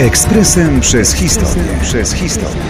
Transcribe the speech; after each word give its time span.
Ekspresem 0.00 0.80
przez 0.80 1.14
historię. 1.14 1.64
Przez 1.82 2.12
historię. 2.12 2.62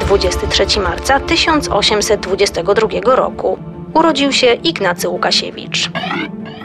23 0.00 0.80
marca 0.80 1.20
1822 1.20 3.14
roku 3.16 3.58
urodził 3.94 4.32
się 4.32 4.46
Ignacy 4.46 5.08
Łukasiewicz. 5.08 5.90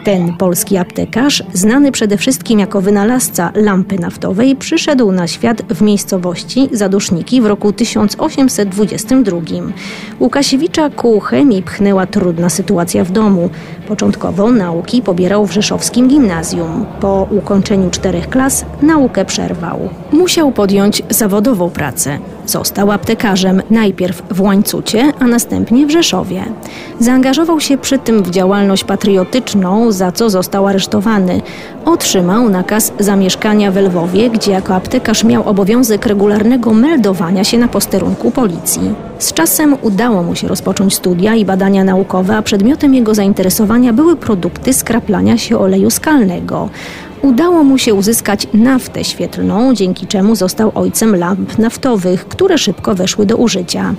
Ten 0.04 0.38
polski 0.38 0.78
aptekarz, 0.78 1.44
znany 1.54 1.92
przede 1.92 2.18
wszystkim 2.18 2.60
jako 2.60 2.82
wynalazca 2.82 3.52
lampy 3.56 4.00
naftowej, 4.00 4.56
przyszedł 4.56 5.12
na 5.12 5.28
świat 5.28 5.62
w 5.62 5.82
miejscowości 5.82 6.70
Zaduszniki 6.72 7.42
w 7.42 7.46
roku 7.46 7.74
1822. 7.74 9.38
Łukasiewicza 10.20 10.90
ku 10.90 11.20
chemii 11.20 11.64
pchnęła 11.64 12.06
trudna 12.06 12.50
sytuacja 12.50 13.04
w 13.04 13.12
domu. 13.12 13.50
Początkowo 13.88 14.52
nauki 14.52 15.02
pobierał 15.02 15.46
w 15.46 15.52
rzeszowskim 15.52 16.08
gimnazjum. 16.08 16.86
Po 17.00 17.28
ukończeniu 17.32 17.90
czterech 17.90 18.30
klas 18.30 18.66
naukę 18.82 19.26
przerwał. 19.26 19.90
Musiał 20.12 20.52
podjąć 20.52 21.04
zawodową 21.10 21.70
pracę. 21.70 22.20
Został 22.52 22.92
aptekarzem 22.92 23.62
najpierw 23.70 24.24
w 24.30 24.42
Łańcucie, 24.42 25.14
a 25.20 25.28
następnie 25.28 25.88
w 25.88 25.92
Rzeszowie. 25.92 26.44
Zaangażował 27.00 27.60
się 27.60 27.78
przy 27.78 28.00
tym 28.00 28.24
w 28.24 28.30
działalność 28.30 28.84
patriotyczną, 28.84 29.92
za 29.92 30.12
co 30.12 30.30
został 30.30 30.68
aresztowany. 30.68 31.42
Otrzymał 31.86 32.50
nakaz 32.50 32.94
zamieszkania 33.00 33.72
w 33.72 33.78
Lwowie, 33.78 34.30
gdzie 34.30 34.52
jako 34.52 34.76
aptekarz 34.76 35.24
miał 35.24 35.50
obowiązek 35.50 36.06
regularnego 36.06 36.74
meldowania 36.74 37.44
się 37.44 37.58
na 37.58 37.68
posterunku 37.68 38.32
policji. 38.32 39.11
Z 39.22 39.34
czasem 39.34 39.76
udało 39.82 40.24
mu 40.24 40.36
się 40.36 40.48
rozpocząć 40.48 40.96
studia 40.96 41.36
i 41.36 41.46
badania 41.46 41.84
naukowe, 41.84 42.38
a 42.38 42.42
przedmiotem 42.42 42.94
jego 42.96 43.16
zainteresowania 43.16 43.94
były 43.94 44.16
produkty 44.16 44.74
skraplania 44.74 45.38
się 45.38 45.58
oleju 45.58 45.90
skalnego. 45.90 46.70
Udało 47.22 47.64
mu 47.64 47.78
się 47.78 47.94
uzyskać 47.94 48.48
naftę 48.54 49.04
świetlną, 49.04 49.74
dzięki 49.74 50.08
czemu 50.08 50.36
został 50.36 50.72
ojcem 50.76 51.16
lamp 51.16 51.58
naftowych, 51.58 52.28
które 52.28 52.58
szybko 52.58 52.96
weszły 52.96 53.26
do 53.26 53.38
użycia. 53.38 53.94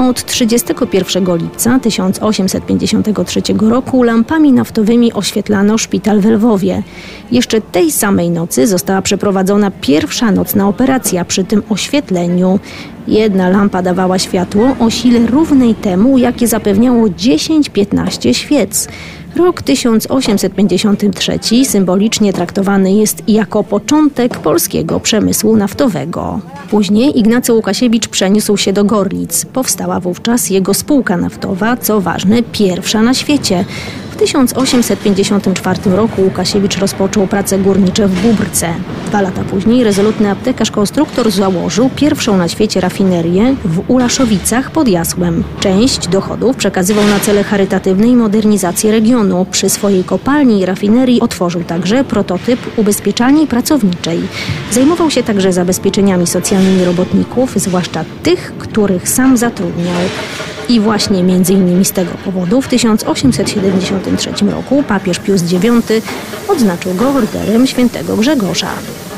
Od 0.00 0.24
31 0.24 1.36
lipca 1.36 1.78
1853 1.78 3.42
roku 3.60 4.02
lampami 4.02 4.52
naftowymi 4.52 5.12
oświetlano 5.12 5.78
szpital 5.78 6.20
w 6.20 6.24
Lwowie. 6.24 6.82
Jeszcze 7.32 7.60
tej 7.60 7.92
samej 7.92 8.30
nocy 8.30 8.66
została 8.66 9.02
przeprowadzona 9.02 9.70
pierwsza 9.70 10.32
nocna 10.32 10.68
operacja 10.68 11.24
przy 11.24 11.44
tym 11.44 11.62
oświetleniu. 11.68 12.58
Jedna 13.08 13.48
lampa 13.48 13.82
dawała 13.82 14.18
światło 14.18 14.76
o 14.78 14.90
sile 14.90 15.26
równej 15.26 15.74
temu, 15.74 16.18
jakie 16.18 16.46
zapewniało 16.46 17.06
10-15 17.06 18.32
świec. 18.32 18.88
Rok 19.36 19.62
1853 19.62 21.64
symbolicznie 21.64 22.32
traktowany 22.32 22.92
jest 22.92 23.22
jako 23.28 23.64
początek 23.64 24.38
polskiego 24.38 25.00
przemysłu 25.00 25.56
naftowego. 25.56 26.40
Później 26.70 27.18
Ignacy 27.18 27.52
Łukasiewicz 27.52 28.08
przeniósł 28.08 28.56
się 28.56 28.72
do 28.72 28.84
Gorlic. 28.84 29.44
Powstała 29.44 30.00
wówczas 30.00 30.50
jego 30.50 30.74
spółka 30.74 31.16
naftowa, 31.16 31.76
co 31.76 32.00
ważne, 32.00 32.42
pierwsza 32.42 33.02
na 33.02 33.14
świecie. 33.14 33.64
W 34.20 34.22
1854 34.22 35.90
roku 35.90 36.22
Łukasiewicz 36.22 36.78
rozpoczął 36.78 37.26
prace 37.26 37.58
górnicze 37.58 38.08
w 38.08 38.22
Bubrce. 38.22 38.74
Dwa 39.06 39.20
lata 39.20 39.44
później 39.44 39.84
rezolutny 39.84 40.30
aptekarz-konstruktor 40.30 41.30
założył 41.30 41.90
pierwszą 41.96 42.36
na 42.36 42.48
świecie 42.48 42.80
rafinerię 42.80 43.54
w 43.64 43.90
Ulaszowicach 43.90 44.70
pod 44.70 44.88
Jasłem. 44.88 45.44
Część 45.60 46.08
dochodów 46.08 46.56
przekazywał 46.56 47.06
na 47.06 47.20
cele 47.20 47.44
charytatywne 47.44 48.06
i 48.06 48.16
modernizację 48.16 48.92
regionu. 48.92 49.46
Przy 49.50 49.68
swojej 49.68 50.04
kopalni 50.04 50.60
i 50.60 50.66
rafinerii 50.66 51.20
otworzył 51.20 51.64
także 51.64 52.04
prototyp 52.04 52.78
ubezpieczalni 52.78 53.46
pracowniczej. 53.46 54.20
Zajmował 54.72 55.10
się 55.10 55.22
także 55.22 55.52
zabezpieczeniami 55.52 56.26
socjalnymi 56.26 56.84
robotników, 56.84 57.52
zwłaszcza 57.56 58.04
tych, 58.22 58.52
których 58.58 59.08
sam 59.08 59.36
zatrudniał. 59.36 59.96
I 60.70 60.80
właśnie 60.80 61.22
między 61.22 61.52
innymi 61.52 61.84
z 61.84 61.92
tego 61.92 62.10
powodu 62.24 62.60
w 62.60 62.68
1873 62.68 64.30
roku 64.50 64.82
papież 64.82 65.18
Pius 65.18 65.42
IX 65.52 65.64
odznaczył 66.48 66.94
go 66.94 67.10
orderem 67.10 67.66
świętego 67.66 68.16
Grzegorza. 68.16 68.70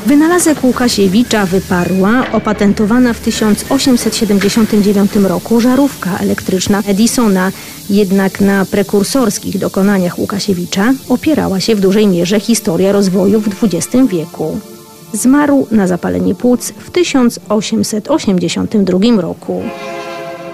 Wynalazek 0.05 0.63
Łukasiewicza 0.63 1.45
wyparła 1.45 2.31
opatentowana 2.31 3.13
w 3.13 3.19
1879 3.19 5.15
roku 5.15 5.61
żarówka 5.61 6.17
elektryczna 6.17 6.83
Edisona, 6.87 7.51
jednak 7.89 8.41
na 8.41 8.65
prekursorskich 8.65 9.57
dokonaniach 9.57 10.19
Łukasiewicza 10.19 10.93
opierała 11.09 11.59
się 11.59 11.75
w 11.75 11.79
dużej 11.79 12.07
mierze 12.07 12.39
historia 12.39 12.91
rozwoju 12.91 13.41
w 13.41 13.63
XX 13.63 14.07
wieku. 14.07 14.59
Zmarł 15.13 15.67
na 15.71 15.87
zapalenie 15.87 16.35
płuc 16.35 16.73
w 16.77 16.91
1882 16.91 19.21
roku. 19.21 19.63